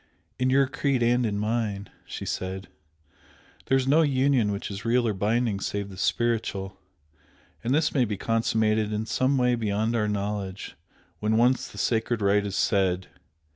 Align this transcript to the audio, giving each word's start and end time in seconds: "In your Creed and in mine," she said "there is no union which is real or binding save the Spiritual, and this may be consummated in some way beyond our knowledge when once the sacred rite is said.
"In 0.39 0.49
your 0.49 0.65
Creed 0.65 1.03
and 1.03 1.27
in 1.27 1.37
mine," 1.37 1.91
she 2.07 2.25
said 2.25 2.69
"there 3.67 3.77
is 3.77 3.87
no 3.87 4.01
union 4.01 4.51
which 4.51 4.71
is 4.71 4.83
real 4.83 5.07
or 5.07 5.13
binding 5.13 5.59
save 5.59 5.89
the 5.89 5.95
Spiritual, 5.95 6.75
and 7.63 7.71
this 7.71 7.93
may 7.93 8.05
be 8.05 8.17
consummated 8.17 8.91
in 8.91 9.05
some 9.05 9.37
way 9.37 9.53
beyond 9.53 9.95
our 9.95 10.07
knowledge 10.07 10.75
when 11.19 11.37
once 11.37 11.67
the 11.67 11.77
sacred 11.77 12.19
rite 12.19 12.47
is 12.47 12.55
said. 12.55 13.09